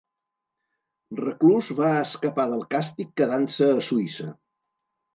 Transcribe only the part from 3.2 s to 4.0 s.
quedant-se a